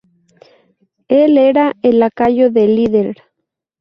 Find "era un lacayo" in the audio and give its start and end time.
1.37-2.49